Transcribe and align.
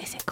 Les 0.00 0.27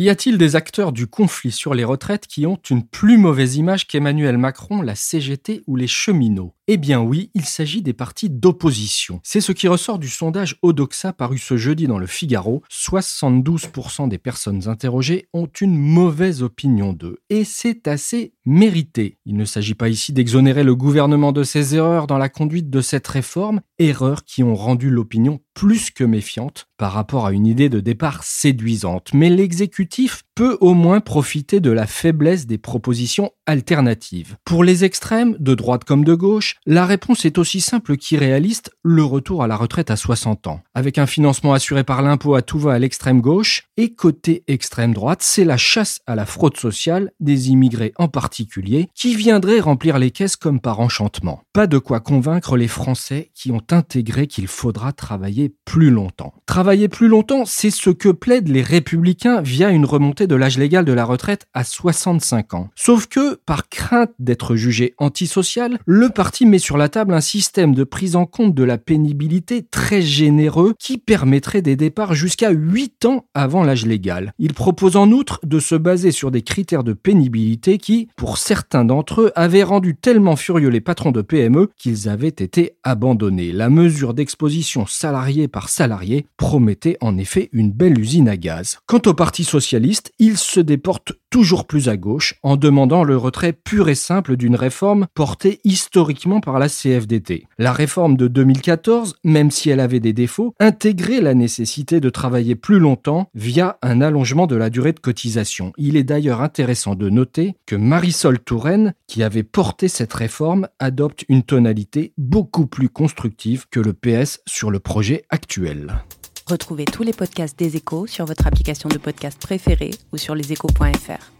Y 0.00 0.08
a-t-il 0.08 0.38
des 0.38 0.56
acteurs 0.56 0.90
du 0.90 1.06
conflit 1.06 1.52
sur 1.52 1.72
les 1.72 1.84
retraites 1.84 2.26
qui 2.26 2.46
ont 2.46 2.58
une 2.68 2.82
plus 2.82 3.16
mauvaise 3.16 3.54
image 3.54 3.86
qu'Emmanuel 3.86 4.38
Macron, 4.38 4.82
la 4.82 4.96
CGT 4.96 5.62
ou 5.68 5.76
les 5.76 5.86
cheminots? 5.86 6.52
Eh 6.66 6.78
bien 6.78 7.00
oui, 7.00 7.30
il 7.34 7.44
s'agit 7.44 7.80
des 7.80 7.92
partis 7.92 8.28
d'opposition. 8.28 9.20
C'est 9.22 9.42
ce 9.42 9.52
qui 9.52 9.68
ressort 9.68 10.00
du 10.00 10.08
sondage 10.08 10.56
Odoxa 10.62 11.12
paru 11.12 11.38
ce 11.38 11.56
jeudi 11.56 11.86
dans 11.86 11.98
le 11.98 12.06
Figaro. 12.06 12.62
72% 12.72 14.08
des 14.08 14.18
personnes 14.18 14.66
interrogées 14.66 15.28
ont 15.32 15.48
une 15.60 15.76
mauvaise 15.76 16.42
opinion 16.42 16.92
d'eux. 16.92 17.18
Et 17.28 17.44
c'est 17.44 17.86
assez 17.86 18.32
mérité. 18.46 19.18
Il 19.26 19.36
ne 19.36 19.44
s'agit 19.44 19.74
pas 19.74 19.90
ici 19.90 20.12
d'exonérer 20.12 20.64
le 20.64 20.74
gouvernement 20.74 21.32
de 21.32 21.44
ses 21.44 21.76
erreurs 21.76 22.06
dans 22.06 22.18
la 22.18 22.30
conduite 22.30 22.70
de 22.70 22.80
cette 22.80 23.06
réforme, 23.06 23.60
erreurs 23.78 24.24
qui 24.24 24.42
ont 24.42 24.56
rendu 24.56 24.90
l'opinion 24.90 25.40
plus 25.54 25.90
que 25.90 26.04
méfiante 26.04 26.66
par 26.76 26.92
rapport 26.92 27.26
à 27.26 27.32
une 27.32 27.46
idée 27.46 27.68
de 27.68 27.80
départ 27.80 28.24
séduisante. 28.24 29.12
Mais 29.14 29.30
l'exécutif 29.30 30.22
peut 30.34 30.58
au 30.60 30.74
moins 30.74 31.00
profiter 31.00 31.60
de 31.60 31.70
la 31.70 31.86
faiblesse 31.86 32.46
des 32.46 32.58
propositions 32.58 33.30
alternatives. 33.46 34.36
Pour 34.44 34.64
les 34.64 34.84
extrêmes, 34.84 35.36
de 35.38 35.54
droite 35.54 35.84
comme 35.84 36.04
de 36.04 36.14
gauche, 36.14 36.56
la 36.66 36.86
réponse 36.86 37.24
est 37.24 37.38
aussi 37.38 37.60
simple 37.60 37.96
qu'irréaliste, 37.96 38.70
le 38.82 39.04
retour 39.04 39.42
à 39.42 39.46
la 39.46 39.56
retraite 39.56 39.90
à 39.90 39.96
60 39.96 40.46
ans. 40.46 40.60
Avec 40.74 40.98
un 40.98 41.06
financement 41.06 41.52
assuré 41.52 41.84
par 41.84 42.02
l'impôt 42.02 42.34
à 42.34 42.42
tout 42.42 42.58
va 42.58 42.72
à 42.72 42.78
l'extrême 42.78 43.20
gauche, 43.20 43.64
et 43.76 43.92
côté 43.92 44.44
extrême 44.48 44.94
droite, 44.94 45.22
c'est 45.22 45.44
la 45.44 45.56
chasse 45.56 46.00
à 46.06 46.14
la 46.14 46.26
fraude 46.26 46.56
sociale 46.56 47.10
des 47.20 47.50
immigrés 47.50 47.92
en 47.96 48.08
particulier 48.08 48.88
qui 48.94 49.14
viendraient 49.14 49.60
remplir 49.60 49.98
les 49.98 50.10
caisses 50.10 50.36
comme 50.36 50.60
par 50.60 50.80
enchantement. 50.80 51.42
Pas 51.52 51.66
de 51.66 51.78
quoi 51.78 52.00
convaincre 52.00 52.56
les 52.56 52.68
Français 52.68 53.30
qui 53.34 53.52
ont 53.52 53.62
intégré 53.70 54.26
qu'il 54.26 54.48
faudra 54.48 54.92
travailler 54.92 55.54
plus 55.64 55.90
longtemps. 55.90 56.34
Travailler 56.46 56.88
plus 56.88 57.08
longtemps, 57.08 57.44
c'est 57.44 57.70
ce 57.70 57.90
que 57.90 58.08
plaident 58.08 58.48
les 58.48 58.62
républicains 58.62 59.40
via 59.40 59.70
une 59.70 59.84
remontée 59.84 60.23
de 60.26 60.34
l'âge 60.34 60.58
légal 60.58 60.84
de 60.84 60.92
la 60.92 61.04
retraite 61.04 61.46
à 61.54 61.64
65 61.64 62.54
ans. 62.54 62.70
Sauf 62.74 63.06
que, 63.06 63.34
par 63.46 63.68
crainte 63.68 64.12
d'être 64.18 64.56
jugé 64.56 64.94
antisocial, 64.98 65.78
le 65.86 66.08
parti 66.08 66.46
met 66.46 66.58
sur 66.58 66.76
la 66.76 66.88
table 66.88 67.14
un 67.14 67.20
système 67.20 67.74
de 67.74 67.84
prise 67.84 68.16
en 68.16 68.26
compte 68.26 68.54
de 68.54 68.64
la 68.64 68.78
pénibilité 68.78 69.62
très 69.62 70.02
généreux 70.02 70.74
qui 70.78 70.98
permettrait 70.98 71.62
des 71.62 71.76
départs 71.76 72.14
jusqu'à 72.14 72.50
8 72.50 73.04
ans 73.04 73.26
avant 73.34 73.64
l'âge 73.64 73.86
légal. 73.86 74.32
Il 74.38 74.54
propose 74.54 74.96
en 74.96 75.10
outre 75.10 75.40
de 75.44 75.58
se 75.58 75.74
baser 75.74 76.12
sur 76.12 76.30
des 76.30 76.42
critères 76.42 76.84
de 76.84 76.92
pénibilité 76.92 77.78
qui, 77.78 78.08
pour 78.16 78.38
certains 78.38 78.84
d'entre 78.84 79.22
eux, 79.22 79.32
avaient 79.34 79.62
rendu 79.62 79.94
tellement 79.94 80.36
furieux 80.36 80.68
les 80.68 80.80
patrons 80.80 81.12
de 81.12 81.22
PME 81.22 81.70
qu'ils 81.76 82.08
avaient 82.08 82.28
été 82.28 82.76
abandonnés. 82.82 83.52
La 83.52 83.70
mesure 83.70 84.14
d'exposition 84.14 84.86
salarié 84.86 85.48
par 85.48 85.68
salarié 85.68 86.26
promettait 86.36 86.96
en 87.00 87.18
effet 87.18 87.48
une 87.52 87.72
belle 87.72 87.98
usine 87.98 88.28
à 88.28 88.36
gaz. 88.36 88.78
Quant 88.86 89.02
au 89.06 89.14
Parti 89.14 89.44
socialiste, 89.44 90.12
il 90.18 90.36
se 90.36 90.60
déporte 90.60 91.12
toujours 91.30 91.66
plus 91.66 91.88
à 91.88 91.96
gauche 91.96 92.34
en 92.42 92.56
demandant 92.56 93.02
le 93.02 93.16
retrait 93.16 93.52
pur 93.52 93.88
et 93.88 93.94
simple 93.94 94.36
d'une 94.36 94.54
réforme 94.54 95.06
portée 95.14 95.60
historiquement 95.64 96.40
par 96.40 96.58
la 96.58 96.68
CFDT. 96.68 97.46
La 97.58 97.72
réforme 97.72 98.16
de 98.16 98.28
2014, 98.28 99.16
même 99.24 99.50
si 99.50 99.70
elle 99.70 99.80
avait 99.80 100.00
des 100.00 100.12
défauts, 100.12 100.54
intégrait 100.60 101.20
la 101.20 101.34
nécessité 101.34 102.00
de 102.00 102.10
travailler 102.10 102.54
plus 102.54 102.78
longtemps 102.78 103.28
via 103.34 103.78
un 103.82 104.00
allongement 104.00 104.46
de 104.46 104.56
la 104.56 104.70
durée 104.70 104.92
de 104.92 105.00
cotisation. 105.00 105.72
Il 105.76 105.96
est 105.96 106.04
d'ailleurs 106.04 106.40
intéressant 106.40 106.94
de 106.94 107.10
noter 107.10 107.56
que 107.66 107.76
Marisol 107.76 108.38
Touraine, 108.38 108.94
qui 109.08 109.22
avait 109.22 109.42
porté 109.42 109.88
cette 109.88 110.14
réforme, 110.14 110.68
adopte 110.78 111.24
une 111.28 111.42
tonalité 111.42 112.12
beaucoup 112.16 112.66
plus 112.66 112.88
constructive 112.88 113.66
que 113.70 113.80
le 113.80 113.92
PS 113.92 114.40
sur 114.46 114.70
le 114.70 114.78
projet 114.78 115.24
actuel. 115.30 116.04
Retrouvez 116.46 116.84
tous 116.84 117.02
les 117.02 117.14
podcasts 117.14 117.58
des 117.58 117.74
échos 117.76 118.06
sur 118.06 118.26
votre 118.26 118.46
application 118.46 118.90
de 118.90 118.98
podcast 118.98 119.40
préférée 119.40 119.92
ou 120.12 120.18
sur 120.18 120.34
leséchos.fr. 120.34 121.30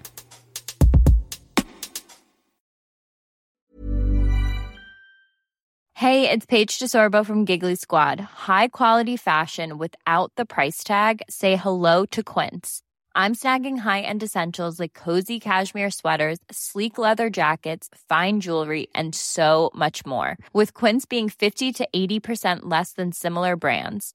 Hey, 5.92 6.28
it's 6.28 6.47
Paige 6.47 6.78
DeSorbo 6.78 7.25
from 7.25 7.44
Giggly 7.44 7.76
Squad. 7.76 8.19
High 8.48 8.69
quality 8.69 9.16
fashion 9.16 9.78
without 9.78 10.32
the 10.37 10.47
price 10.47 10.82
tag. 10.82 11.22
Say 11.28 11.56
hello 11.56 12.04
to 12.06 12.22
Quince. 12.22 12.81
I'm 13.15 13.34
snagging 13.34 13.78
high-end 13.78 14.22
essentials 14.22 14.81
like 14.81 14.94
cozy 14.94 15.38
cashmere 15.38 15.91
sweaters, 15.91 16.38
sleek 16.50 16.98
leather 16.98 17.31
jackets, 17.31 17.88
fine 18.09 18.41
jewelry, 18.41 18.88
and 18.92 19.15
so 19.15 19.71
much 19.75 20.04
more. 20.04 20.36
With 20.53 20.75
Quince 20.75 21.06
being 21.06 21.28
50 21.28 21.72
to 21.75 21.88
80% 21.94 22.62
less 22.62 22.92
than 22.92 23.12
similar 23.12 23.54
brands 23.54 24.15